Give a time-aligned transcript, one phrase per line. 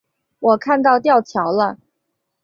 [0.39, 1.77] 我看到吊桥了